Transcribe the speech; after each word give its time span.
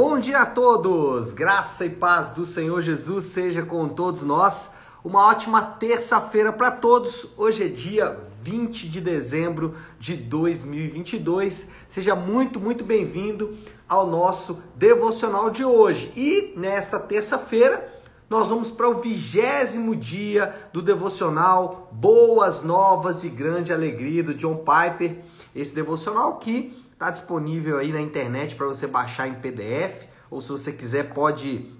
Bom 0.00 0.20
dia 0.20 0.42
a 0.42 0.46
todos! 0.46 1.32
Graça 1.32 1.84
e 1.84 1.90
paz 1.90 2.30
do 2.30 2.46
Senhor 2.46 2.80
Jesus 2.80 3.24
seja 3.24 3.64
com 3.64 3.88
todos 3.88 4.22
nós. 4.22 4.70
Uma 5.02 5.26
ótima 5.26 5.60
terça-feira 5.60 6.52
para 6.52 6.70
todos. 6.70 7.26
Hoje 7.36 7.64
é 7.64 7.66
dia 7.66 8.16
20 8.40 8.88
de 8.88 9.00
dezembro 9.00 9.74
de 9.98 10.14
2022. 10.14 11.68
Seja 11.88 12.14
muito, 12.14 12.60
muito 12.60 12.84
bem-vindo 12.84 13.56
ao 13.88 14.06
nosso 14.06 14.62
devocional 14.76 15.50
de 15.50 15.64
hoje. 15.64 16.12
E 16.14 16.52
nesta 16.56 17.00
terça-feira, 17.00 17.92
nós 18.30 18.50
vamos 18.50 18.70
para 18.70 18.88
o 18.88 19.00
vigésimo 19.00 19.96
dia 19.96 20.54
do 20.72 20.80
devocional 20.80 21.88
Boas 21.90 22.62
Novas 22.62 23.20
de 23.20 23.28
Grande 23.28 23.72
Alegria 23.72 24.22
do 24.22 24.32
John 24.32 24.58
Piper. 24.58 25.24
Esse 25.56 25.74
devocional 25.74 26.36
que 26.36 26.86
está 26.98 27.10
disponível 27.10 27.78
aí 27.78 27.92
na 27.92 28.00
internet 28.00 28.56
para 28.56 28.66
você 28.66 28.84
baixar 28.84 29.28
em 29.28 29.34
PDF, 29.34 30.08
ou 30.28 30.40
se 30.40 30.48
você 30.48 30.72
quiser 30.72 31.14
pode 31.14 31.70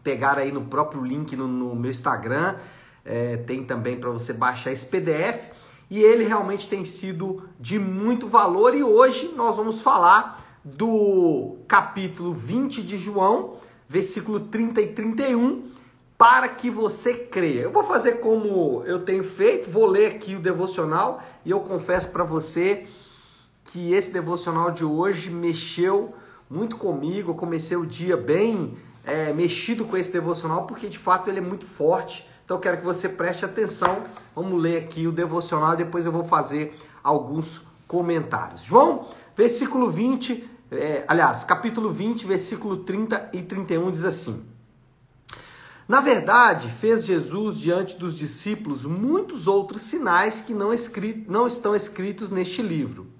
pegar 0.00 0.38
aí 0.38 0.52
no 0.52 0.62
próprio 0.62 1.04
link 1.04 1.34
no, 1.34 1.48
no 1.48 1.74
meu 1.74 1.90
Instagram, 1.90 2.54
é, 3.04 3.36
tem 3.38 3.64
também 3.64 3.98
para 3.98 4.10
você 4.10 4.32
baixar 4.32 4.70
esse 4.70 4.86
PDF. 4.86 5.50
E 5.90 5.98
ele 5.98 6.22
realmente 6.22 6.68
tem 6.68 6.84
sido 6.84 7.48
de 7.58 7.80
muito 7.80 8.28
valor 8.28 8.72
e 8.72 8.84
hoje 8.84 9.34
nós 9.36 9.56
vamos 9.56 9.82
falar 9.82 10.40
do 10.64 11.56
capítulo 11.66 12.32
20 12.32 12.80
de 12.80 12.96
João, 12.96 13.56
versículo 13.88 14.38
30 14.38 14.82
e 14.82 14.86
31, 14.86 15.64
para 16.16 16.48
que 16.48 16.70
você 16.70 17.14
creia. 17.14 17.62
Eu 17.62 17.72
vou 17.72 17.82
fazer 17.82 18.20
como 18.20 18.84
eu 18.86 19.00
tenho 19.00 19.24
feito, 19.24 19.68
vou 19.68 19.86
ler 19.86 20.14
aqui 20.14 20.36
o 20.36 20.40
devocional 20.40 21.20
e 21.44 21.50
eu 21.50 21.58
confesso 21.58 22.10
para 22.10 22.22
você 22.22 22.86
que 23.70 23.92
esse 23.92 24.12
devocional 24.12 24.72
de 24.72 24.84
hoje 24.84 25.30
mexeu 25.30 26.12
muito 26.48 26.76
comigo. 26.76 27.30
Eu 27.30 27.34
comecei 27.36 27.76
o 27.76 27.86
dia 27.86 28.16
bem 28.16 28.76
é, 29.04 29.32
mexido 29.32 29.84
com 29.84 29.96
esse 29.96 30.12
devocional 30.12 30.66
porque 30.66 30.88
de 30.88 30.98
fato 30.98 31.30
ele 31.30 31.38
é 31.38 31.42
muito 31.42 31.64
forte. 31.64 32.28
Então 32.44 32.56
eu 32.56 32.60
quero 32.60 32.78
que 32.78 32.84
você 32.84 33.08
preste 33.08 33.44
atenção. 33.44 34.02
Vamos 34.34 34.60
ler 34.60 34.78
aqui 34.78 35.06
o 35.06 35.12
devocional 35.12 35.74
e 35.74 35.78
depois 35.78 36.04
eu 36.04 36.10
vou 36.10 36.24
fazer 36.24 36.76
alguns 37.02 37.62
comentários. 37.86 38.62
João, 38.62 39.06
versículo 39.36 39.88
20, 39.88 40.50
é, 40.72 41.04
aliás, 41.06 41.44
capítulo 41.44 41.92
20, 41.92 42.26
versículo 42.26 42.78
30 42.78 43.30
e 43.32 43.42
31 43.42 43.90
diz 43.92 44.04
assim: 44.04 44.44
na 45.86 46.00
verdade, 46.00 46.68
fez 46.68 47.04
Jesus 47.04 47.58
diante 47.58 47.96
dos 47.96 48.16
discípulos 48.16 48.84
muitos 48.84 49.48
outros 49.48 49.82
sinais 49.82 50.40
que 50.40 50.54
não, 50.54 50.72
escrito, 50.72 51.30
não 51.30 51.48
estão 51.48 51.74
escritos 51.74 52.30
neste 52.30 52.62
livro. 52.62 53.19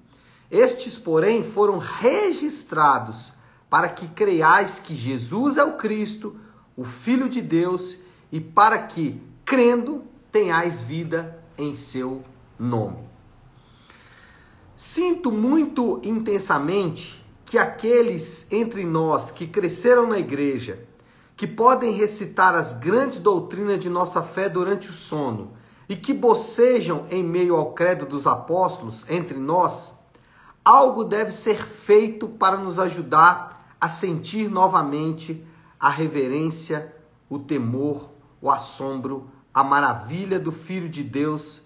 Estes, 0.51 0.99
porém, 0.99 1.43
foram 1.43 1.79
registrados 1.79 3.33
para 3.69 3.89
que 3.89 4.09
creiais 4.09 4.81
que 4.81 4.97
Jesus 4.97 5.57
é 5.57 5.65
o 5.65 5.77
Cristo, 5.77 6.37
o 6.77 6.85
Filho 6.85 7.29
de 7.29 7.41
Deus, 7.41 7.99
e 8.33 8.41
para 8.41 8.79
que, 8.79 9.23
crendo, 9.45 10.03
tenhais 10.33 10.81
vida 10.81 11.43
em 11.57 11.75
seu 11.75 12.25
nome. 12.59 13.09
Sinto 14.77 15.31
muito 15.31 16.01
intensamente 16.03 17.25
que 17.45 17.59
aqueles 17.59 18.51
entre 18.51 18.85
nós 18.85 19.31
que 19.31 19.47
cresceram 19.47 20.07
na 20.07 20.19
igreja, 20.19 20.87
que 21.37 21.47
podem 21.47 21.93
recitar 21.93 22.55
as 22.55 22.75
grandes 22.75 23.21
doutrinas 23.21 23.79
de 23.79 23.89
nossa 23.89 24.23
fé 24.23 24.49
durante 24.49 24.89
o 24.89 24.93
sono 24.93 25.53
e 25.89 25.97
que 25.97 26.15
bocejam 26.15 27.07
em 27.11 27.25
meio 27.25 27.57
ao 27.57 27.73
credo 27.73 28.07
dos 28.07 28.27
apóstolos 28.27 29.05
entre 29.09 29.37
nós, 29.37 29.93
algo 30.65 31.05
deve 31.05 31.33
ser 31.33 31.65
feito 31.65 32.29
para 32.29 32.57
nos 32.57 32.79
ajudar 32.79 33.75
a 33.81 33.89
sentir 33.89 34.51
novamente 34.51 35.45
a 35.79 35.89
reverência, 35.89 36.95
o 37.29 37.39
temor, 37.39 38.11
o 38.41 38.51
assombro, 38.51 39.31
a 39.53 39.65
maravilha 39.65 40.39
do 40.39 40.53
Filho 40.53 40.89
de 40.89 41.03
Deus, 41.03 41.63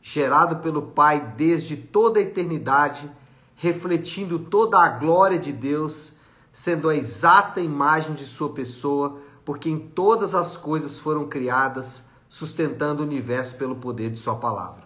gerado 0.00 0.56
pelo 0.56 0.82
Pai 0.82 1.34
desde 1.36 1.76
toda 1.76 2.18
a 2.18 2.22
eternidade, 2.22 3.10
refletindo 3.54 4.38
toda 4.38 4.78
a 4.78 4.88
glória 4.88 5.38
de 5.38 5.52
Deus 5.52 6.18
sendo 6.58 6.88
a 6.88 6.96
exata 6.96 7.60
imagem 7.60 8.14
de 8.14 8.26
sua 8.26 8.52
pessoa, 8.52 9.20
porque 9.44 9.70
em 9.70 9.78
todas 9.78 10.34
as 10.34 10.56
coisas 10.56 10.98
foram 10.98 11.28
criadas, 11.28 12.02
sustentando 12.28 13.00
o 13.00 13.06
universo 13.06 13.56
pelo 13.56 13.76
poder 13.76 14.10
de 14.10 14.18
sua 14.18 14.34
palavra. 14.34 14.82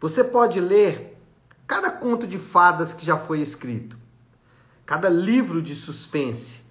Você 0.00 0.24
pode 0.24 0.60
ler 0.60 1.09
cada 1.70 1.88
conto 1.88 2.26
de 2.26 2.36
fadas 2.36 2.92
que 2.92 3.06
já 3.06 3.16
foi 3.16 3.40
escrito, 3.40 3.96
cada 4.84 5.08
livro 5.08 5.62
de 5.62 5.76
suspense, 5.76 6.62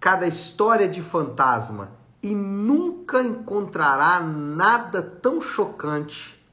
cada 0.00 0.26
história 0.26 0.88
de 0.88 1.00
fantasma 1.00 1.92
e 2.20 2.34
nunca 2.34 3.22
encontrará 3.22 4.20
nada 4.20 5.00
tão 5.00 5.40
chocante, 5.40 6.44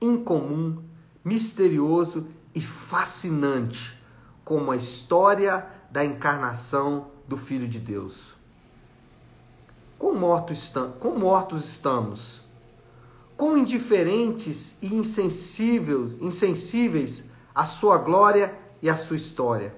incomum, 0.00 0.82
misterioso 1.24 2.26
e 2.52 2.60
fascinante 2.60 4.02
como 4.44 4.72
a 4.72 4.76
história 4.76 5.64
da 5.92 6.04
encarnação 6.04 7.06
do 7.28 7.36
Filho 7.36 7.68
de 7.68 7.78
Deus. 7.78 8.34
Quão 9.96 10.16
mortos, 10.16 10.72
estamos? 11.64 12.40
Quão 13.36 13.56
indiferentes 13.56 14.76
e 14.82 14.92
insensíveis, 14.92 17.32
à 17.54 17.64
sua 17.64 17.98
glória 17.98 18.54
e 18.82 18.88
à 18.90 18.96
sua 18.96 19.16
história? 19.16 19.74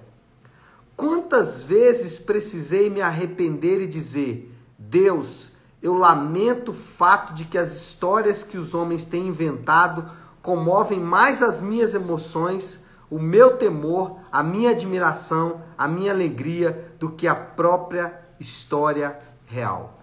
Quantas 0.95 1.61
vezes 1.61 2.17
precisei 2.17 2.89
me 2.89 3.01
arrepender 3.01 3.81
e 3.81 3.87
dizer: 3.87 4.51
Deus, 4.77 5.51
eu 5.81 5.93
lamento 5.93 6.71
o 6.71 6.73
fato 6.73 7.33
de 7.33 7.45
que 7.45 7.57
as 7.57 7.75
histórias 7.75 8.43
que 8.43 8.57
os 8.57 8.73
homens 8.73 9.05
têm 9.05 9.27
inventado 9.27 10.09
comovem 10.41 10.99
mais 10.99 11.43
as 11.43 11.61
minhas 11.61 11.93
emoções 11.93 12.85
o 13.09 13.19
meu 13.19 13.57
temor, 13.57 14.19
a 14.31 14.43
minha 14.43 14.71
admiração, 14.71 15.61
a 15.77 15.87
minha 15.87 16.11
alegria 16.11 16.93
do 16.99 17.09
que 17.09 17.27
a 17.27 17.35
própria 17.35 18.19
história 18.39 19.17
real. 19.45 20.01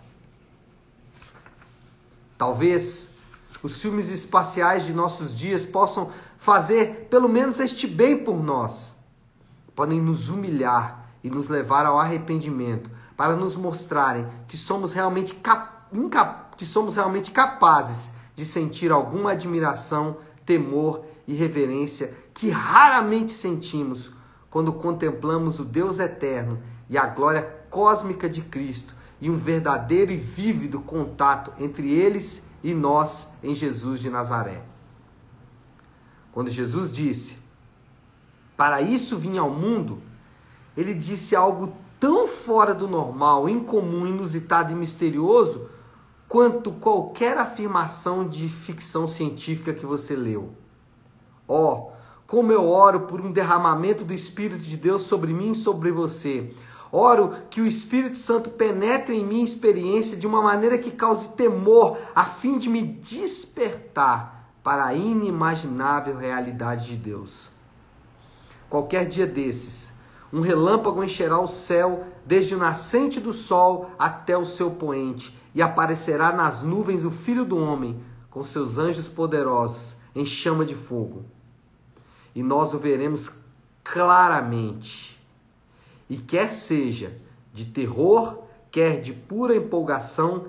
Talvez 2.39 3.11
os 3.62 3.81
filmes 3.81 4.11
espaciais 4.11 4.85
de 4.85 4.93
nossos 4.93 5.37
dias 5.37 5.65
possam 5.65 6.11
fazer 6.44 7.09
pelo 7.09 7.27
menos 7.27 7.59
este 7.59 7.87
bem 7.87 8.22
por 8.22 8.37
nós. 8.37 8.94
Podem 9.75 9.99
nos 9.99 10.28
humilhar 10.28 11.09
e 11.25 11.31
nos 11.31 11.49
levar 11.49 11.87
ao 11.87 11.99
arrependimento 11.99 12.91
para 13.16 13.34
nos 13.34 13.56
mostrarem 13.56 14.27
que 14.47 14.59
somos 14.59 14.93
realmente, 14.93 15.34
que 16.59 16.66
somos 16.66 16.97
realmente 16.97 17.31
capazes 17.31 18.10
de 18.34 18.44
sentir 18.44 18.93
alguma 18.93 19.32
admiração, 19.32 20.19
temor 20.44 21.06
e 21.27 21.32
reverência 21.32 22.12
que 22.34 22.50
raramente 22.50 23.32
sentimos 23.32 24.11
quando 24.50 24.71
contemplamos 24.71 25.59
o 25.59 25.65
Deus 25.65 25.99
eterno 25.99 26.61
e 26.91 26.99
a 26.99 27.06
glória 27.06 27.41
cósmica 27.71 28.28
de 28.28 28.43
Cristo 28.43 28.94
e 29.19 29.31
um 29.31 29.38
verdadeiro 29.38 30.12
e 30.12 30.19
vívido 30.19 30.78
contato 30.78 31.55
entre 31.59 31.91
eles 31.91 32.47
e 32.62 32.75
nós 32.75 33.32
em 33.43 33.55
Jesus 33.55 33.99
de 33.99 34.11
Nazaré. 34.11 34.74
Quando 36.34 36.50
Jesus 36.50 36.91
disse: 36.91 37.37
Para 38.56 38.83
isso 38.83 39.17
vim 39.17 39.39
ao 39.39 39.49
mundo, 39.49 40.03
ele 40.77 40.93
disse 40.93 41.37
algo 41.37 41.72
tão 42.00 42.27
fora 42.27 42.75
do 42.75 42.89
normal, 42.89 43.49
incomum, 43.49 44.05
inusitado 44.05 44.73
e 44.73 44.75
misterioso 44.75 45.71
quanto 46.28 46.73
qualquer 46.73 47.39
afirmação 47.39 48.28
de 48.28 48.49
ficção 48.49 49.06
científica 49.06 49.73
que 49.73 49.87
você 49.87 50.17
leu. 50.17 50.50
Ó, 51.47 51.73
oh, 51.73 51.93
como 52.27 52.50
eu 52.50 52.69
oro 52.69 53.03
por 53.03 53.21
um 53.21 53.31
derramamento 53.31 54.05
do 54.05 54.12
Espírito 54.12 54.62
de 54.62 54.77
Deus 54.77 55.03
sobre 55.03 55.33
mim 55.33 55.53
e 55.53 55.55
sobre 55.55 55.93
você. 55.93 56.53
Oro 56.91 57.31
que 57.49 57.61
o 57.61 57.67
Espírito 57.67 58.19
Santo 58.19 58.50
penetre 58.50 59.14
em 59.14 59.25
minha 59.25 59.44
experiência 59.44 60.17
de 60.17 60.26
uma 60.26 60.43
maneira 60.43 60.79
que 60.79 60.91
cause 60.91 61.29
temor, 61.37 61.97
a 62.12 62.25
fim 62.25 62.58
de 62.58 62.69
me 62.69 62.82
despertar 62.82 64.33
para 64.64 64.87
a 64.87 64.94
inimaginável 64.94 66.16
realidade 66.16 66.87
de 66.87 66.96
Deus. 66.96 67.49
Qualquer 68.69 69.06
dia 69.06 69.26
desses, 69.26 69.93
um 70.32 70.40
relâmpago 70.40 71.05
encherá 71.05 71.38
o 71.38 71.46
céu 71.46 72.05
desde 72.26 72.56
o 72.56 72.58
nascente 72.58 73.20
do 73.20 73.32
sol 73.32 73.90
até 73.96 74.37
o 74.37 74.44
seu 74.44 74.72
poente, 74.72 75.38
e 75.55 75.62
aparecerá 75.62 76.32
nas 76.32 76.62
nuvens 76.62 77.05
o 77.05 77.11
Filho 77.12 77.44
do 77.44 77.56
Homem 77.56 78.02
com 78.28 78.43
seus 78.43 78.76
anjos 78.78 79.06
poderosos 79.06 79.96
em 80.12 80.26
chama 80.26 80.64
de 80.64 80.75
fogo 80.75 81.25
e 82.34 82.43
nós 82.43 82.75
o 82.75 82.78
veremos 82.78 83.38
claramente. 83.82 85.20
E 86.10 86.17
quer 86.17 86.52
seja 86.52 87.17
de 87.52 87.67
terror, 87.67 88.43
quer 88.70 89.00
de 89.00 89.12
pura 89.12 89.55
empolgação, 89.55 90.46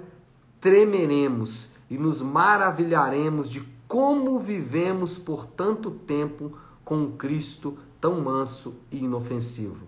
tremeremos 0.59 1.67
e 1.89 1.97
nos 1.97 2.21
maravilharemos 2.21 3.49
de 3.49 3.61
como 3.87 4.39
vivemos 4.39 5.17
por 5.17 5.45
tanto 5.45 5.91
tempo 5.91 6.57
com 6.83 6.97
um 6.97 7.11
Cristo 7.17 7.77
tão 7.99 8.21
manso 8.21 8.75
e 8.91 9.03
inofensivo. 9.03 9.87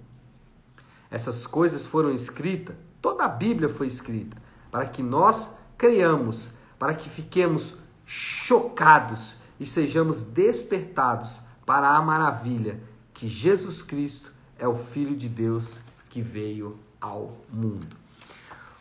Essas 1.09 1.45
coisas 1.47 1.85
foram 1.85 2.11
escritas, 2.11 2.75
toda 3.01 3.25
a 3.25 3.29
Bíblia 3.29 3.69
foi 3.69 3.88
escrita, 3.88 4.38
para 4.71 4.85
que 4.85 5.01
nós 5.01 5.55
creiamos, 5.77 6.49
para 6.77 6.94
que 6.94 7.09
fiquemos 7.09 7.77
chocados 8.05 9.38
e 9.59 9.65
sejamos 9.65 10.23
despertados 10.23 11.39
para 11.65 11.89
a 11.89 12.01
maravilha 12.01 12.79
que 13.13 13.27
Jesus 13.27 13.81
Cristo 13.81 14.31
é 14.59 14.67
o 14.67 14.75
Filho 14.75 15.15
de 15.15 15.27
Deus 15.27 15.79
que 16.09 16.21
veio 16.21 16.77
ao 16.99 17.38
mundo. 17.51 17.95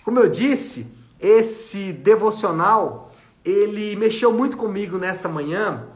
Como 0.05 0.19
eu 0.19 0.29
disse, 0.29 0.95
esse 1.19 1.93
devocional 1.93 3.13
ele 3.47 3.95
mexeu 3.95 4.33
muito 4.33 4.57
comigo 4.57 4.99
nessa 4.99 5.29
manhã 5.29 5.87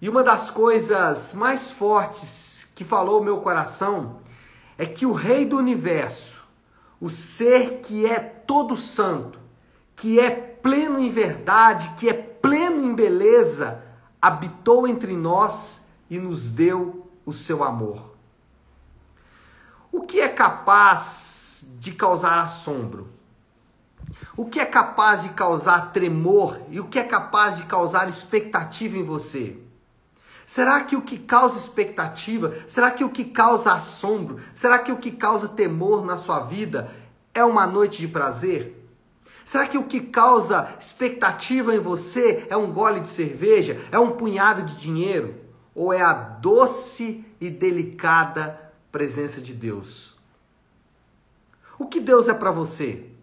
e 0.00 0.08
uma 0.08 0.22
das 0.22 0.48
coisas 0.48 1.34
mais 1.34 1.70
fortes 1.70 2.70
que 2.74 2.84
falou 2.84 3.20
o 3.20 3.24
meu 3.24 3.38
coração 3.38 4.20
é 4.78 4.86
que 4.86 5.04
o 5.04 5.12
Rei 5.12 5.44
do 5.44 5.56
Universo, 5.56 6.44
o 7.00 7.10
ser 7.10 7.80
que 7.80 8.06
é 8.06 8.20
todo 8.20 8.76
santo, 8.76 9.38
que 9.96 10.20
é 10.20 10.30
pleno 10.30 11.00
em 11.00 11.10
verdade, 11.10 11.94
que 11.96 12.08
é 12.08 12.12
pleno 12.12 12.84
em 12.84 12.94
beleza, 12.94 13.82
habitou 14.22 14.86
entre 14.86 15.16
nós 15.16 15.86
e 16.08 16.18
nos 16.18 16.50
deu 16.50 17.10
o 17.26 17.32
seu 17.32 17.64
amor. 17.64 18.14
O 19.90 20.02
que 20.02 20.20
é 20.20 20.28
capaz 20.28 21.66
de 21.78 21.92
causar 21.92 22.38
assombro? 22.38 23.13
O 24.36 24.46
que 24.46 24.58
é 24.58 24.66
capaz 24.66 25.22
de 25.22 25.28
causar 25.28 25.92
tremor 25.92 26.60
e 26.68 26.80
o 26.80 26.84
que 26.84 26.98
é 26.98 27.04
capaz 27.04 27.56
de 27.56 27.64
causar 27.64 28.08
expectativa 28.08 28.98
em 28.98 29.02
você? 29.02 29.56
Será 30.46 30.80
que 30.82 30.96
o 30.96 31.02
que 31.02 31.18
causa 31.18 31.58
expectativa, 31.58 32.54
será 32.66 32.90
que 32.90 33.04
o 33.04 33.08
que 33.08 33.24
causa 33.24 33.72
assombro, 33.72 34.40
será 34.52 34.78
que 34.80 34.92
o 34.92 34.98
que 34.98 35.12
causa 35.12 35.48
temor 35.48 36.04
na 36.04 36.16
sua 36.16 36.40
vida 36.40 36.90
é 37.32 37.44
uma 37.44 37.66
noite 37.66 37.98
de 37.98 38.08
prazer? 38.08 38.84
Será 39.44 39.66
que 39.68 39.78
o 39.78 39.84
que 39.84 40.00
causa 40.00 40.68
expectativa 40.80 41.74
em 41.74 41.78
você 41.78 42.46
é 42.50 42.56
um 42.56 42.72
gole 42.72 43.00
de 43.00 43.08
cerveja, 43.08 43.80
é 43.92 43.98
um 43.98 44.12
punhado 44.12 44.62
de 44.62 44.74
dinheiro? 44.76 45.34
Ou 45.74 45.92
é 45.92 46.02
a 46.02 46.12
doce 46.12 47.24
e 47.40 47.50
delicada 47.50 48.72
presença 48.90 49.40
de 49.40 49.52
Deus? 49.52 50.16
O 51.78 51.86
que 51.86 52.00
Deus 52.00 52.28
é 52.28 52.34
para 52.34 52.50
você? 52.50 53.13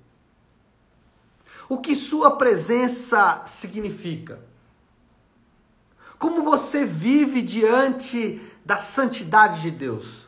O 1.72 1.78
que 1.78 1.96
sua 1.96 2.32
presença 2.32 3.44
significa? 3.46 4.42
Como 6.20 6.44
você 6.44 6.84
vive 6.84 7.42
diante 7.42 8.42
da 8.66 8.76
santidade 8.76 9.62
de 9.62 9.72
Deus? 9.72 10.28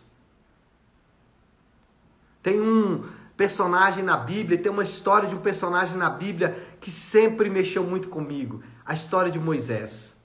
Tem 2.42 2.62
um 2.62 3.04
personagem 3.36 4.06
na 4.06 4.16
Bíblia, 4.16 4.58
tem 4.58 4.72
uma 4.72 4.86
história 4.86 5.28
de 5.28 5.36
um 5.36 5.42
personagem 5.42 5.98
na 5.98 6.10
Bíblia 6.10 6.78
que 6.80 6.90
sempre 6.90 7.50
mexeu 7.50 7.84
muito 7.84 8.08
comigo, 8.08 8.64
a 8.86 8.94
história 8.94 9.30
de 9.30 9.38
Moisés. 9.38 10.16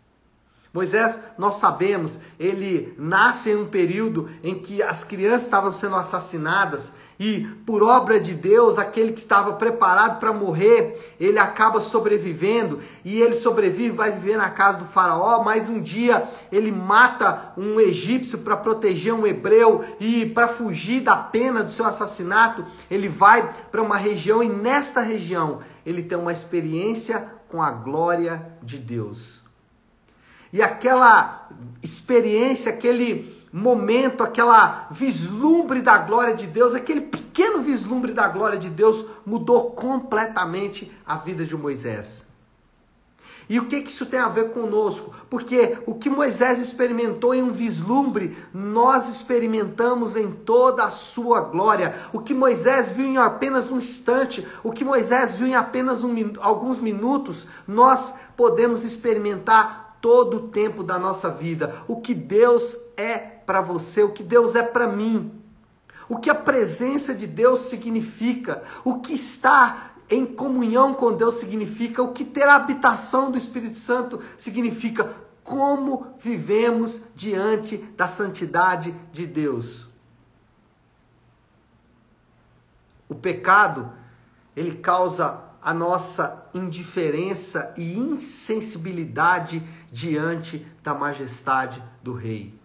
Moisés, 0.73 1.21
nós 1.37 1.56
sabemos, 1.56 2.21
ele 2.38 2.94
nasce 2.97 3.50
em 3.50 3.56
um 3.56 3.67
período 3.67 4.31
em 4.41 4.56
que 4.56 4.85
as 4.85 5.03
crianças 5.03 5.43
estavam 5.43 5.73
sendo 5.73 5.97
assassinadas 5.97 6.93
e, 7.20 7.41
por 7.67 7.82
obra 7.82 8.20
de 8.20 8.32
Deus, 8.32 8.79
aquele 8.79 9.12
que 9.12 9.19
estava 9.19 9.55
preparado 9.55 10.20
para 10.20 10.32
morrer, 10.32 11.17
ele 11.19 11.38
acaba 11.38 11.81
sobrevivendo 11.81 12.81
e 13.05 13.20
ele 13.20 13.35
sobrevive, 13.35 13.91
vai 13.91 14.12
viver 14.12 14.37
na 14.37 14.50
casa 14.50 14.79
do 14.79 14.85
Faraó. 14.85 15.43
Mas 15.43 15.69
um 15.69 15.81
dia 15.81 16.29
ele 16.53 16.70
mata 16.70 17.53
um 17.56 17.81
egípcio 17.81 18.38
para 18.38 18.56
proteger 18.56 19.12
um 19.12 19.26
hebreu 19.26 19.85
e, 19.99 20.26
para 20.26 20.47
fugir 20.47 21.00
da 21.00 21.17
pena 21.17 21.65
do 21.65 21.73
seu 21.73 21.87
assassinato, 21.87 22.65
ele 22.88 23.09
vai 23.09 23.53
para 23.73 23.82
uma 23.82 23.97
região 23.97 24.41
e, 24.41 24.49
nesta 24.49 25.00
região, 25.00 25.59
ele 25.85 26.05
tem 26.05 26.17
uma 26.17 26.32
experiência 26.32 27.32
com 27.49 27.61
a 27.61 27.73
glória 27.73 28.47
de 28.62 28.79
Deus. 28.79 29.43
E 30.53 30.62
aquela 30.62 31.49
experiência, 31.82 32.73
aquele 32.73 33.38
momento, 33.53 34.23
aquela 34.23 34.89
vislumbre 34.91 35.81
da 35.81 35.99
glória 35.99 36.35
de 36.35 36.47
Deus, 36.47 36.75
aquele 36.75 37.03
pequeno 37.03 37.61
vislumbre 37.61 38.12
da 38.12 38.29
glória 38.29 38.59
de 38.59 38.69
Deus 38.69 39.05
mudou 39.25 39.71
completamente 39.71 40.93
a 41.06 41.17
vida 41.17 41.45
de 41.45 41.56
Moisés. 41.56 42.29
E 43.49 43.59
o 43.59 43.65
que, 43.65 43.81
que 43.81 43.91
isso 43.91 44.05
tem 44.05 44.21
a 44.21 44.29
ver 44.29 44.50
conosco? 44.50 45.15
Porque 45.31 45.79
o 45.87 45.95
que 45.95 46.11
Moisés 46.11 46.59
experimentou 46.59 47.35
em 47.35 47.43
um 47.43 47.50
vislumbre, 47.50 48.37
nós 48.53 49.09
experimentamos 49.09 50.17
em 50.17 50.31
toda 50.31 50.85
a 50.85 50.91
sua 50.91 51.41
glória. 51.41 51.95
O 52.12 52.21
que 52.21 52.35
Moisés 52.35 52.91
viu 52.91 53.06
em 53.06 53.17
apenas 53.17 53.71
um 53.71 53.79
instante, 53.79 54.47
o 54.62 54.71
que 54.71 54.85
Moisés 54.85 55.35
viu 55.35 55.47
em 55.47 55.55
apenas 55.55 56.05
um, 56.05 56.15
alguns 56.41 56.79
minutos, 56.79 57.47
nós 57.67 58.17
podemos 58.37 58.85
experimentar 58.85 59.97
todo 60.00 60.37
o 60.37 60.49
tempo 60.49 60.83
da 60.83 60.99
nossa 60.99 61.31
vida. 61.31 61.75
O 61.89 62.03
que 62.03 62.15
Deus 62.15 62.77
é 62.99 63.38
para 63.49 63.62
você, 63.62 64.03
o 64.03 64.12
que 64.12 64.23
Deus 64.23 64.55
é 64.55 64.62
para 64.62 64.87
mim. 64.87 65.33
O 66.06 66.19
que 66.19 66.29
a 66.29 66.35
presença 66.35 67.15
de 67.15 67.27
Deus 67.27 67.62
significa, 67.62 68.62
o 68.85 69.00
que 69.00 69.15
estar 69.15 69.97
em 70.11 70.27
comunhão 70.27 70.93
com 70.93 71.17
Deus 71.17 71.37
significa, 71.37 72.03
o 72.03 72.12
que 72.12 72.27
ter 72.27 72.43
a 72.47 72.56
habitação 72.56 73.31
do 73.31 73.39
Espírito 73.39 73.79
Santo 73.79 74.21
significa, 74.37 75.15
como 75.43 76.09
vivemos 76.19 77.05
diante 77.15 77.79
da 77.97 78.06
santidade 78.06 78.95
de 79.15 79.27
Deus. 79.27 79.89
O 83.09 83.15
pecado, 83.15 83.91
ele 84.55 84.77
causa 84.77 85.43
a 85.62 85.73
nossa 85.73 86.50
indiferença 86.53 87.73
e 87.79 87.99
insensibilidade 87.99 89.62
diante 89.91 90.67
da 90.83 90.93
majestade 90.93 91.83
do 92.03 92.12
Rei. 92.12 92.59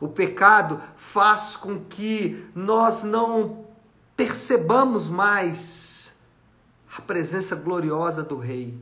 O 0.00 0.08
pecado 0.08 0.80
faz 0.96 1.56
com 1.56 1.84
que 1.84 2.48
nós 2.54 3.02
não 3.02 3.66
percebamos 4.16 5.08
mais 5.08 6.18
a 6.96 7.02
presença 7.02 7.54
gloriosa 7.54 8.22
do 8.22 8.38
Rei. 8.38 8.78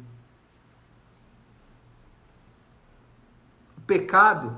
O 3.76 3.80
pecado, 3.80 4.56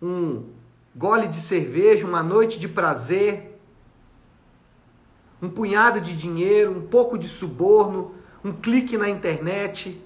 um 0.00 0.48
gole 0.94 1.26
de 1.26 1.40
cerveja, 1.40 2.06
uma 2.06 2.22
noite 2.22 2.58
de 2.58 2.68
prazer, 2.68 3.60
um 5.42 5.50
punhado 5.50 6.00
de 6.00 6.16
dinheiro, 6.16 6.70
um 6.70 6.86
pouco 6.86 7.18
de 7.18 7.28
suborno, 7.28 8.14
um 8.44 8.52
clique 8.52 8.96
na 8.96 9.08
internet. 9.08 10.00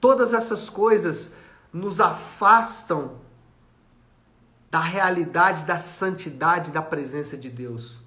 Todas 0.00 0.32
essas 0.32 0.70
coisas 0.70 1.34
nos 1.74 1.98
afastam 1.98 3.16
da 4.70 4.78
realidade 4.78 5.64
da 5.64 5.80
santidade 5.80 6.70
da 6.70 6.80
presença 6.80 7.36
de 7.36 7.50
Deus. 7.50 7.98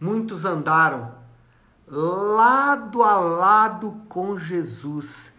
Muitos 0.00 0.44
andaram 0.44 1.14
lado 1.86 3.04
a 3.04 3.16
lado 3.16 4.02
com 4.08 4.36
Jesus 4.36 5.32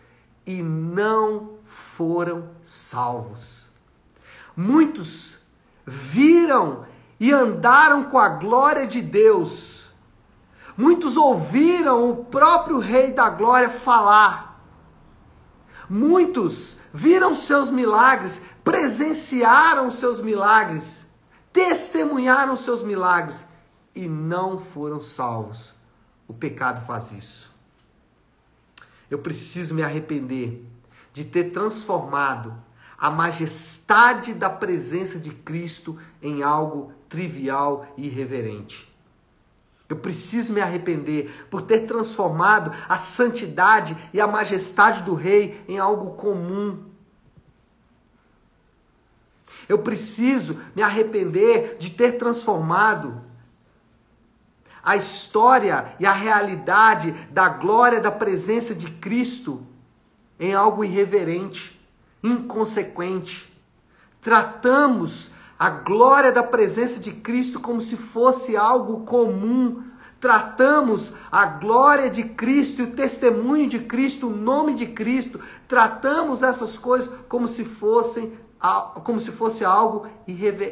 e 0.46 0.62
não 0.62 1.58
foram 1.65 2.50
salvos. 2.63 3.70
Muitos 4.55 5.39
viram 5.86 6.86
e 7.20 7.34
andaram 7.34 8.05
com 8.05 8.17
a 8.17 8.29
glória 8.29 8.88
de 8.88 9.01
Deus. 9.01 9.89
Muitos 10.77 11.17
ouviram 11.17 12.10
o 12.10 12.24
próprio 12.25 12.79
Rei 12.79 13.12
da 13.12 13.29
Glória 13.29 13.70
falar. 13.70 14.52
Muitos 15.89 16.77
viram 16.93 17.35
seus 17.35 17.69
milagres, 17.69 18.41
presenciaram 18.63 19.91
seus 19.91 20.21
milagres, 20.21 21.05
testemunharam 21.51 22.55
seus 22.55 22.83
milagres 22.83 23.45
e 23.95 24.07
não 24.07 24.57
foram 24.57 25.01
salvos. 25.01 25.73
O 26.27 26.33
pecado 26.33 26.85
faz 26.85 27.11
isso. 27.11 27.51
Eu 29.09 29.19
preciso 29.19 29.73
me 29.73 29.83
arrepender 29.83 30.65
de 31.11 31.23
ter 31.23 31.51
transformado 31.51 32.55
a 32.97 33.09
majestade 33.09 34.33
da 34.33 34.49
presença 34.49 35.19
de 35.19 35.31
Cristo 35.31 35.99
em 36.21 36.41
algo 36.41 36.93
trivial 37.09 37.85
e 37.97 38.07
irreverente. 38.07 38.92
Eu 39.89 39.97
preciso 39.97 40.53
me 40.53 40.61
arrepender 40.61 41.47
por 41.49 41.61
ter 41.61 41.81
transformado 41.81 42.71
a 42.87 42.97
santidade 42.97 43.97
e 44.13 44.19
a 44.19 44.27
majestade 44.27 45.03
do 45.03 45.13
Rei 45.13 45.63
em 45.67 45.77
algo 45.77 46.11
comum. 46.15 46.85
Eu 49.67 49.79
preciso 49.79 50.59
me 50.75 50.81
arrepender 50.81 51.77
de 51.77 51.91
ter 51.91 52.13
transformado 52.13 53.21
a 54.83 54.97
história 54.97 55.95
e 55.99 56.05
a 56.05 56.11
realidade 56.11 57.11
da 57.31 57.47
glória 57.47 58.01
da 58.01 58.11
presença 58.11 58.75
de 58.75 58.91
Cristo 58.91 59.65
em 60.39 60.53
algo 60.53 60.83
irreverente 60.83 61.79
inconsequente. 62.23 63.51
Tratamos 64.21 65.31
a 65.57 65.69
glória 65.69 66.31
da 66.31 66.43
presença 66.43 67.00
de 67.00 67.12
Cristo 67.12 67.60
como 67.60 67.81
se 67.81 67.95
fosse 67.95 68.57
algo 68.57 69.01
comum. 69.01 69.83
Tratamos 70.19 71.13
a 71.31 71.45
glória 71.45 72.10
de 72.10 72.24
Cristo 72.24 72.83
o 72.83 72.88
testemunho 72.88 73.67
de 73.67 73.79
Cristo, 73.79 74.27
o 74.27 74.36
nome 74.36 74.74
de 74.74 74.86
Cristo, 74.86 75.39
tratamos 75.67 76.41
essas 76.43 76.77
coisas 76.77 77.13
como 77.27 77.48
se 77.48 77.65
fossem 77.65 78.31
como 79.03 79.19
se 79.19 79.29
fosse 79.29 79.65
algo 79.65 80.07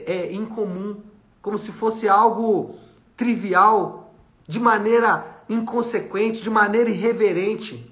é, 0.06 0.32
incomum, 0.32 0.96
como 1.42 1.58
se 1.58 1.74
fosse 1.74 2.08
algo 2.08 2.76
trivial, 3.18 4.14
de 4.48 4.62
maneira 4.62 5.44
inconsequente, 5.50 6.42
de 6.42 6.50
maneira 6.50 6.90
irreverente. 6.90 7.91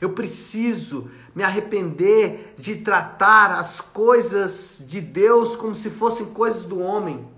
Eu 0.00 0.10
preciso 0.10 1.10
me 1.34 1.42
arrepender 1.42 2.54
de 2.58 2.76
tratar 2.76 3.52
as 3.52 3.80
coisas 3.80 4.82
de 4.86 5.00
Deus 5.00 5.54
como 5.54 5.74
se 5.74 5.90
fossem 5.90 6.26
coisas 6.32 6.64
do 6.64 6.80
homem. 6.80 7.28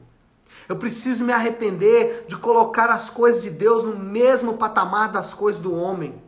Eu 0.69 0.77
preciso 0.77 1.25
me 1.25 1.33
arrepender 1.33 2.25
de 2.29 2.37
colocar 2.37 2.89
as 2.89 3.11
coisas 3.11 3.43
de 3.43 3.51
Deus 3.51 3.85
no 3.85 3.99
mesmo 3.99 4.57
patamar 4.57 5.11
das 5.11 5.35
coisas 5.35 5.61
do 5.61 5.75
homem. 5.75 6.23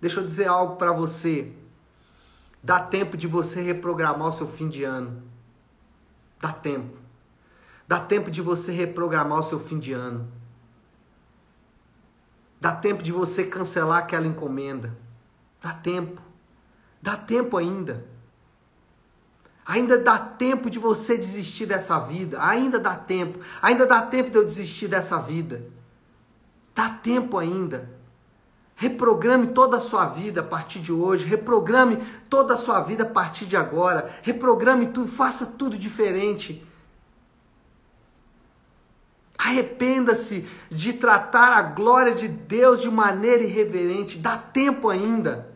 Deixa 0.00 0.18
eu 0.20 0.26
dizer 0.26 0.48
algo 0.48 0.76
para 0.76 0.90
você. 0.90 1.52
Dá 2.62 2.80
tempo 2.80 3.16
de 3.16 3.26
você 3.26 3.60
reprogramar 3.60 4.28
o 4.28 4.32
seu 4.32 4.48
fim 4.48 4.68
de 4.68 4.84
ano. 4.84 5.22
Dá 6.40 6.50
tempo. 6.50 6.96
Dá 7.86 8.00
tempo 8.00 8.30
de 8.30 8.40
você 8.40 8.72
reprogramar 8.72 9.40
o 9.40 9.44
seu 9.44 9.60
fim 9.60 9.78
de 9.78 9.92
ano. 9.92 10.26
Dá 12.62 12.70
tempo 12.70 13.02
de 13.02 13.10
você 13.10 13.42
cancelar 13.42 13.98
aquela 13.98 14.24
encomenda. 14.24 14.96
Dá 15.60 15.72
tempo. 15.72 16.22
Dá 17.02 17.16
tempo 17.16 17.56
ainda. 17.56 18.06
Ainda 19.66 19.98
dá 19.98 20.16
tempo 20.16 20.70
de 20.70 20.78
você 20.78 21.18
desistir 21.18 21.66
dessa 21.66 21.98
vida. 21.98 22.40
Ainda 22.40 22.78
dá 22.78 22.94
tempo. 22.94 23.40
Ainda 23.60 23.84
dá 23.84 24.02
tempo 24.02 24.30
de 24.30 24.36
eu 24.38 24.44
desistir 24.44 24.86
dessa 24.86 25.18
vida. 25.18 25.66
Dá 26.72 26.88
tempo 26.88 27.36
ainda. 27.36 27.90
Reprograme 28.76 29.48
toda 29.48 29.78
a 29.78 29.80
sua 29.80 30.06
vida 30.06 30.40
a 30.42 30.44
partir 30.44 30.78
de 30.78 30.92
hoje, 30.92 31.26
reprograme 31.26 31.96
toda 32.30 32.54
a 32.54 32.56
sua 32.56 32.80
vida 32.80 33.02
a 33.02 33.06
partir 33.06 33.46
de 33.46 33.56
agora, 33.56 34.08
reprograme 34.22 34.86
tudo, 34.86 35.08
faça 35.08 35.46
tudo 35.46 35.76
diferente. 35.76 36.64
Arrependa-se 39.44 40.46
de 40.70 40.92
tratar 40.92 41.54
a 41.54 41.62
glória 41.62 42.14
de 42.14 42.28
Deus 42.28 42.80
de 42.80 42.88
maneira 42.88 43.42
irreverente. 43.42 44.16
Dá 44.18 44.36
tempo 44.36 44.88
ainda. 44.88 45.48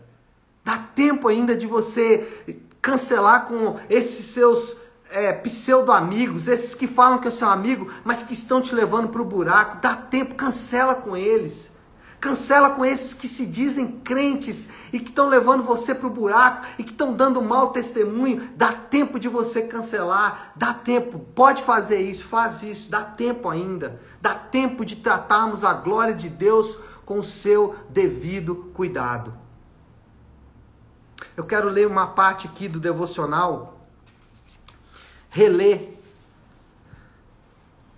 Dá 0.65 0.77
tempo 0.77 1.29
ainda 1.29 1.55
de 1.55 1.69
você 1.69 2.45
cancelar 2.83 3.47
com 3.47 3.79
esses 3.89 4.25
seus 4.25 4.77
é, 5.09 5.33
pseudo-amigos, 5.33 6.49
esses 6.49 6.75
que 6.75 6.89
falam 6.89 7.21
que 7.21 7.29
é 7.29 7.31
seu 7.31 7.49
amigo, 7.49 7.89
mas 8.03 8.25
que 8.25 8.33
estão 8.33 8.61
te 8.61 8.75
levando 8.75 9.09
para 9.09 9.23
o 9.23 9.25
buraco. 9.25 9.81
Dá 9.81 9.95
tempo, 9.95 10.35
cancela 10.35 10.97
com 10.97 11.17
eles. 11.17 11.76
Cancela 12.21 12.71
com 12.71 12.85
esses 12.85 13.13
que 13.13 13.29
se 13.29 13.45
dizem 13.45 14.01
crentes 14.01 14.69
e 14.93 14.99
que 14.99 15.11
estão 15.11 15.29
levando 15.29 15.63
você 15.63 15.95
para 15.95 16.07
o 16.07 16.11
buraco 16.11 16.67
e 16.79 16.85
que 16.85 16.91
estão 16.91 17.13
dando 17.13 17.43
mau 17.43 17.71
testemunho. 17.71 18.51
Dá 18.57 18.73
tempo 18.73 19.19
de 19.19 19.29
você 19.29 19.63
cancelar, 19.63 20.53
dá 20.57 20.73
tempo, 20.73 21.19
pode 21.19 21.63
fazer 21.63 22.01
isso, 22.01 22.25
faz 22.25 22.63
isso, 22.63 22.91
dá 22.91 23.03
tempo 23.03 23.49
ainda. 23.49 24.01
Dá 24.21 24.35
tempo 24.35 24.85
de 24.85 24.97
tratarmos 24.97 25.63
a 25.63 25.75
glória 25.75 26.15
de 26.15 26.29
Deus 26.29 26.79
com 27.05 27.19
o 27.19 27.25
seu 27.25 27.77
devido 27.91 28.73
cuidado. 28.75 29.33
Eu 31.37 31.45
quero 31.45 31.69
ler 31.69 31.87
uma 31.87 32.07
parte 32.09 32.47
aqui 32.47 32.67
do 32.67 32.81
devocional, 32.81 33.79
reler. 35.29 35.95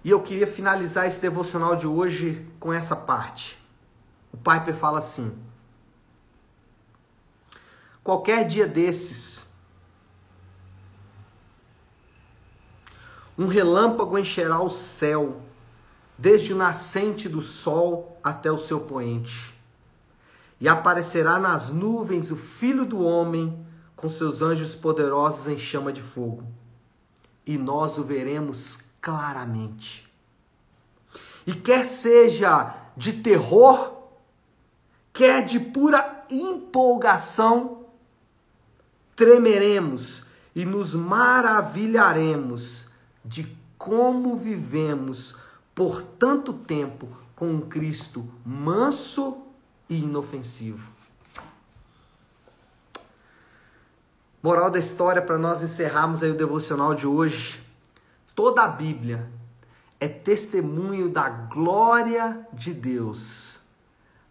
E 0.02 0.10
eu 0.10 0.20
queria 0.20 0.46
finalizar 0.46 1.06
esse 1.06 1.20
devocional 1.20 1.76
de 1.76 1.86
hoje 1.86 2.46
com 2.58 2.72
essa 2.72 2.96
parte. 2.96 3.58
O 4.32 4.36
Piper 4.36 4.74
fala 4.74 4.98
assim: 4.98 5.36
qualquer 8.02 8.46
dia 8.46 8.66
desses, 8.66 9.46
um 13.36 13.46
relâmpago 13.46 14.18
encherá 14.18 14.60
o 14.60 14.70
céu, 14.70 15.40
desde 16.16 16.52
o 16.52 16.56
nascente 16.56 17.28
do 17.28 17.42
sol 17.42 18.18
até 18.22 18.50
o 18.50 18.58
seu 18.58 18.80
poente. 18.80 19.54
E 20.60 20.68
aparecerá 20.68 21.38
nas 21.38 21.68
nuvens 21.68 22.30
o 22.30 22.36
Filho 22.36 22.84
do 22.84 23.02
Homem 23.02 23.64
com 23.94 24.08
seus 24.08 24.42
anjos 24.42 24.74
poderosos 24.74 25.46
em 25.46 25.58
chama 25.58 25.92
de 25.92 26.02
fogo. 26.02 26.44
E 27.46 27.56
nós 27.56 27.96
o 27.98 28.04
veremos 28.04 28.84
claramente. 29.00 30.10
E 31.46 31.54
quer 31.54 31.86
seja 31.86 32.74
de 32.96 33.12
terror 33.12 33.97
quer 35.18 35.44
de 35.44 35.58
pura 35.58 36.24
empolgação, 36.30 37.86
tremeremos 39.16 40.22
e 40.54 40.64
nos 40.64 40.94
maravilharemos 40.94 42.86
de 43.24 43.52
como 43.76 44.36
vivemos 44.36 45.34
por 45.74 46.04
tanto 46.04 46.52
tempo 46.52 47.08
com 47.34 47.48
um 47.48 47.60
Cristo 47.60 48.30
manso 48.46 49.38
e 49.88 50.04
inofensivo. 50.04 50.88
Moral 54.40 54.70
da 54.70 54.78
história 54.78 55.20
para 55.20 55.36
nós 55.36 55.64
encerrarmos 55.64 56.22
aí 56.22 56.30
o 56.30 56.36
devocional 56.36 56.94
de 56.94 57.08
hoje. 57.08 57.60
Toda 58.36 58.62
a 58.62 58.68
Bíblia 58.68 59.28
é 59.98 60.06
testemunho 60.06 61.08
da 61.08 61.28
glória 61.28 62.46
de 62.52 62.72
Deus 62.72 63.57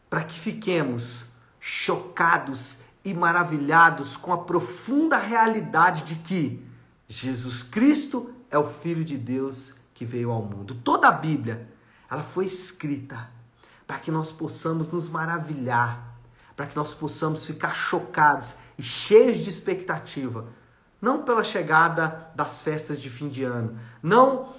para 0.10 0.24
que 0.24 0.40
fiquemos 0.40 1.26
chocados 1.60 2.80
e 3.04 3.14
maravilhados 3.14 4.16
com 4.18 4.34
a 4.34 4.38
profunda 4.40 5.18
realidade 5.18 6.04
de 6.04 6.16
que 6.16 6.66
Jesus 7.08 7.64
Cristo 7.64 8.34
é 8.50 8.58
o 8.58 8.70
Filho 8.70 9.04
de 9.04 9.18
Deus 9.18 9.76
que 9.94 10.06
veio 10.06 10.32
ao 10.32 10.42
mundo. 10.42 10.76
Toda 10.76 11.08
a 11.08 11.12
Bíblia, 11.12 11.70
ela 12.10 12.24
foi 12.24 12.46
escrita 12.46 13.30
para 13.86 13.98
que 13.98 14.12
nós 14.12 14.32
possamos 14.32 14.92
nos 14.92 15.10
maravilhar, 15.10 16.16
para 16.56 16.68
que 16.68 16.76
nós 16.76 16.94
possamos 16.94 17.46
ficar 17.46 17.74
chocados 17.74 18.56
e 18.78 18.84
cheios 18.84 19.40
de 19.40 19.50
expectativa, 19.50 20.48
não 21.02 21.24
pela 21.24 21.44
chegada 21.44 22.30
das 22.36 22.62
festas 22.62 23.00
de 23.00 23.10
fim 23.10 23.30
de 23.30 23.44
ano, 23.44 23.78
não 24.02 24.54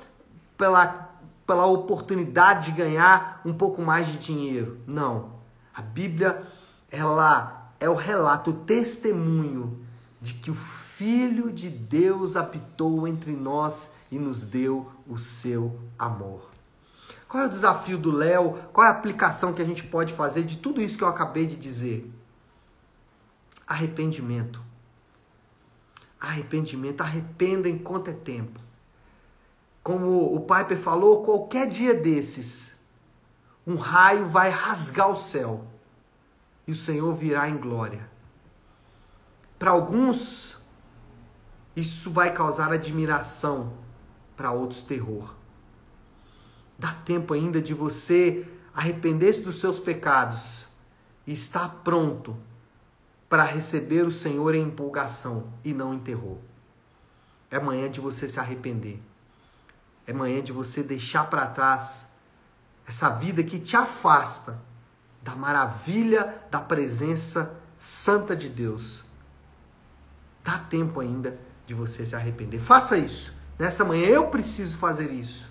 pela, 0.57 1.11
pela 1.47 1.67
oportunidade 1.67 2.71
de 2.71 2.76
ganhar 2.76 3.40
um 3.45 3.52
pouco 3.52 3.83
mais 3.83 4.07
de 4.07 4.19
dinheiro, 4.19 4.81
não 4.87 5.38
a 5.78 5.82
Bíblia, 5.82 6.42
ela 6.90 7.73
é 7.78 7.88
o 7.88 7.94
relato, 7.94 8.50
o 8.50 8.64
testemunho 8.64 9.78
de 10.20 10.35
que 10.35 10.50
o 10.50 10.54
Filho 10.54 11.52
de 11.52 11.70
Deus 11.70 12.35
habitou 12.35 13.06
entre 13.06 13.30
nós 13.30 13.92
e 14.11 14.18
nos 14.18 14.44
deu 14.44 14.90
o 15.06 15.16
seu 15.16 15.78
amor. 15.97 16.50
Qual 17.28 17.44
é 17.44 17.47
o 17.47 17.49
desafio 17.49 17.97
do 17.97 18.11
Léo? 18.11 18.58
Qual 18.73 18.85
é 18.85 18.90
a 18.90 18.92
aplicação 18.92 19.52
que 19.54 19.62
a 19.62 19.64
gente 19.64 19.85
pode 19.85 20.12
fazer 20.12 20.42
de 20.42 20.56
tudo 20.56 20.82
isso 20.82 20.99
que 20.99 21.04
eu 21.04 21.08
acabei 21.08 21.47
de 21.47 21.56
dizer? 21.56 22.12
Arrependimento. 23.64 24.61
Arrependimento. 26.20 27.02
Arrependa 27.02 27.68
enquanto 27.68 28.08
é 28.08 28.14
tempo. 28.14 28.58
Como 29.85 30.35
o 30.35 30.40
Piper 30.40 30.78
falou, 30.78 31.23
qualquer 31.23 31.70
dia 31.70 31.94
desses, 31.94 32.76
um 33.64 33.76
raio 33.76 34.26
vai 34.26 34.50
rasgar 34.50 35.08
o 35.08 35.14
céu 35.14 35.67
e 36.68 36.70
o 36.70 36.75
Senhor 36.75 37.14
virá 37.14 37.48
em 37.48 37.56
glória. 37.56 38.10
Para 39.58 39.70
alguns, 39.70 40.62
isso 41.75 42.10
vai 42.10 42.32
causar 42.34 42.70
admiração, 42.70 43.72
para 44.37 44.52
outros, 44.52 44.82
terror. 44.82 45.34
Dá 46.78 46.92
tempo 46.92 47.32
ainda 47.32 47.60
de 47.62 47.72
você 47.72 48.46
arrepender-se 48.75 49.42
dos 49.42 49.58
seus 49.58 49.80
pecados 49.80 50.66
e 51.26 51.32
estar 51.32 51.80
pronto 51.82 52.37
para 53.30 53.44
receber 53.44 54.06
o 54.06 54.12
Senhor 54.12 54.54
em 54.54 54.64
empolgação 54.64 55.50
e 55.64 55.72
não 55.72 55.94
em 55.94 55.98
terror. 55.98 56.37
É 57.50 57.58
manhã 57.58 57.90
de 57.90 57.98
você 57.98 58.28
se 58.28 58.38
arrepender. 58.38 59.02
É 60.06 60.12
manhã 60.12 60.42
de 60.42 60.52
você 60.52 60.82
deixar 60.82 61.30
para 61.30 61.46
trás 61.46 62.12
essa 62.87 63.08
vida 63.08 63.42
que 63.42 63.58
te 63.58 63.75
afasta 63.75 64.67
da 65.28 65.37
maravilha 65.37 66.42
da 66.50 66.58
presença 66.58 67.54
santa 67.78 68.35
de 68.35 68.49
Deus. 68.49 69.04
Dá 70.42 70.58
tempo 70.58 71.00
ainda 71.00 71.38
de 71.66 71.75
você 71.75 72.06
se 72.06 72.16
arrepender. 72.16 72.58
Faça 72.58 72.97
isso. 72.97 73.37
Nessa 73.58 73.85
manhã 73.85 74.06
eu 74.06 74.28
preciso 74.28 74.78
fazer 74.78 75.12
isso. 75.12 75.47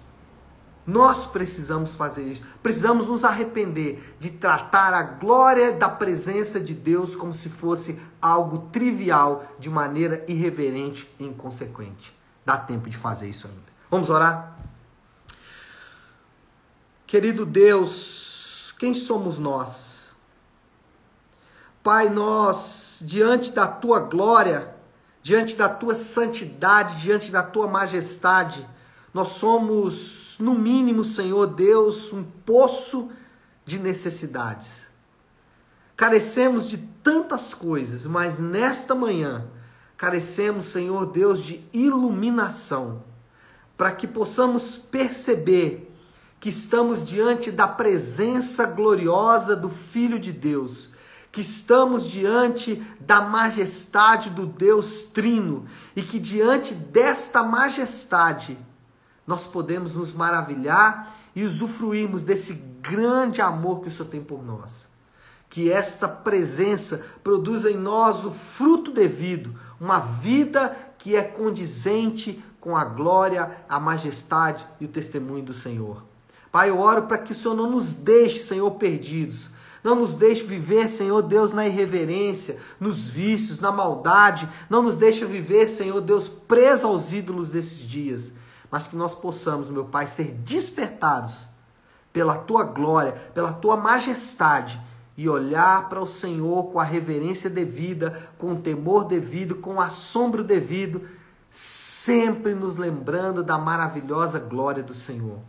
Nós 0.85 1.27
precisamos 1.27 1.93
fazer 1.93 2.23
isso. 2.27 2.43
Precisamos 2.63 3.07
nos 3.07 3.23
arrepender 3.23 4.15
de 4.17 4.31
tratar 4.31 4.95
a 4.95 5.03
glória 5.03 5.73
da 5.73 5.89
presença 5.89 6.59
de 6.59 6.73
Deus 6.73 7.15
como 7.15 7.33
se 7.33 7.49
fosse 7.49 8.01
algo 8.19 8.69
trivial, 8.71 9.45
de 9.59 9.69
maneira 9.69 10.25
irreverente 10.27 11.07
e 11.19 11.25
inconsequente. 11.25 12.17
Dá 12.43 12.57
tempo 12.57 12.89
de 12.89 12.97
fazer 12.97 13.29
isso 13.29 13.47
ainda. 13.47 13.77
Vamos 13.91 14.09
orar? 14.09 14.57
Querido 17.05 17.45
Deus, 17.45 18.36
quem 18.77 18.93
somos 18.93 19.39
nós? 19.39 20.15
Pai, 21.81 22.09
nós, 22.09 22.99
diante 23.01 23.51
da 23.51 23.67
tua 23.67 23.99
glória, 23.99 24.75
diante 25.23 25.55
da 25.55 25.69
tua 25.69 25.95
santidade, 25.95 27.01
diante 27.01 27.31
da 27.31 27.41
tua 27.41 27.67
majestade, 27.67 28.67
nós 29.13 29.29
somos, 29.29 30.35
no 30.39 30.53
mínimo, 30.53 31.03
Senhor 31.03 31.47
Deus, 31.47 32.13
um 32.13 32.23
poço 32.23 33.09
de 33.65 33.79
necessidades. 33.79 34.87
Carecemos 35.95 36.67
de 36.67 36.77
tantas 36.77 37.53
coisas, 37.53 38.05
mas 38.05 38.37
nesta 38.37 38.93
manhã 38.93 39.47
carecemos, 39.97 40.67
Senhor 40.67 41.07
Deus, 41.07 41.41
de 41.41 41.65
iluminação, 41.73 43.03
para 43.75 43.91
que 43.91 44.05
possamos 44.05 44.77
perceber 44.77 45.86
que 46.47 46.51
estamos 46.51 47.03
diante 47.03 47.51
da 47.51 47.67
presença 47.67 48.65
gloriosa 48.65 49.53
do 49.53 49.69
Filho 49.69 50.17
de 50.17 50.31
Deus, 50.31 50.89
que 51.29 51.41
estamos 51.41 52.09
diante 52.09 52.81
da 53.01 53.19
majestade 53.19 54.29
do 54.29 54.45
Deus 54.45 55.03
Trino 55.03 55.65
e 55.93 56.01
que 56.01 56.17
diante 56.17 56.73
desta 56.73 57.43
majestade 57.43 58.57
nós 59.27 59.45
podemos 59.45 59.93
nos 59.93 60.13
maravilhar 60.13 61.13
e 61.35 61.43
usufruirmos 61.43 62.21
desse 62.21 62.53
grande 62.81 63.41
amor 63.41 63.81
que 63.81 63.89
o 63.89 63.91
Senhor 63.91 64.07
tem 64.07 64.23
por 64.23 64.41
nós. 64.41 64.87
Que 65.49 65.69
esta 65.69 66.07
presença 66.07 67.05
produza 67.21 67.69
em 67.69 67.77
nós 67.77 68.23
o 68.23 68.31
fruto 68.31 68.89
devido, 68.89 69.53
uma 69.81 69.99
vida 69.99 70.77
que 70.97 71.13
é 71.13 71.23
condizente 71.23 72.41
com 72.61 72.77
a 72.77 72.85
glória, 72.85 73.65
a 73.67 73.81
majestade 73.81 74.65
e 74.79 74.85
o 74.85 74.87
testemunho 74.87 75.43
do 75.43 75.53
Senhor. 75.53 76.06
Pai, 76.57 76.71
eu 76.71 76.79
oro 76.79 77.03
para 77.03 77.19
que 77.19 77.33
o 77.33 77.35
Senhor 77.35 77.53
não 77.53 77.69
nos 77.69 77.93
deixe, 77.93 78.39
Senhor, 78.39 78.71
perdidos. 78.71 79.47
Não 79.83 79.93
nos 79.93 80.15
deixe 80.15 80.43
viver, 80.43 80.89
Senhor 80.89 81.21
Deus, 81.21 81.53
na 81.53 81.67
irreverência, 81.67 82.57
nos 82.79 83.07
vícios, 83.07 83.59
na 83.59 83.71
maldade. 83.71 84.49
Não 84.67 84.81
nos 84.81 84.95
deixe 84.95 85.23
viver, 85.23 85.67
Senhor 85.67 86.01
Deus, 86.01 86.27
preso 86.27 86.87
aos 86.87 87.13
ídolos 87.13 87.51
desses 87.51 87.77
dias 87.77 88.31
mas 88.71 88.87
que 88.87 88.95
nós 88.95 89.13
possamos, 89.15 89.69
meu 89.69 89.85
Pai, 89.85 90.07
ser 90.07 90.31
despertados 90.33 91.47
pela 92.11 92.37
tua 92.37 92.63
glória, 92.63 93.13
pela 93.33 93.53
tua 93.53 93.77
majestade 93.77 94.81
e 95.15 95.29
olhar 95.29 95.87
para 95.89 96.01
o 96.01 96.07
Senhor 96.07 96.71
com 96.71 96.79
a 96.79 96.83
reverência 96.83 97.49
devida, 97.49 98.29
com 98.37 98.53
o 98.53 98.61
temor 98.61 99.05
devido, 99.05 99.55
com 99.55 99.75
o 99.75 99.81
assombro 99.81 100.43
devido, 100.43 101.01
sempre 101.51 102.53
nos 102.53 102.75
lembrando 102.75 103.43
da 103.43 103.57
maravilhosa 103.57 104.39
glória 104.39 104.83
do 104.83 104.95
Senhor. 104.95 105.39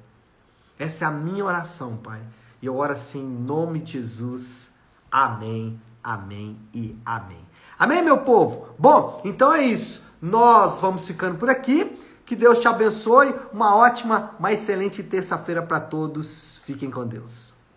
Essa 0.79 1.05
é 1.05 1.09
a 1.09 1.11
minha 1.11 1.45
oração, 1.45 1.97
Pai. 1.97 2.21
E 2.63 2.67
eu 2.67 2.77
oro 2.77 2.93
assim 2.93 3.21
em 3.21 3.29
nome 3.29 3.81
de 3.81 3.93
Jesus. 3.95 4.71
Amém, 5.11 5.81
amém 6.03 6.59
e 6.73 6.97
amém. 7.05 7.45
Amém, 7.79 8.03
meu 8.03 8.19
povo? 8.19 8.69
Bom, 8.79 9.21
então 9.25 9.53
é 9.53 9.65
isso. 9.65 10.05
Nós 10.21 10.81
vamos 10.81 11.07
ficando 11.07 11.39
por 11.39 11.49
aqui. 11.51 11.99
Que 12.25 12.37
Deus 12.37 12.59
te 12.59 12.69
abençoe. 12.69 13.35
Uma 13.53 13.75
ótima, 13.75 14.35
uma 14.39 14.53
excelente 14.53 15.03
terça-feira 15.03 15.63
para 15.63 15.81
todos. 15.81 16.61
Fiquem 16.65 16.91
com 16.91 17.07
Deus. 17.07 17.58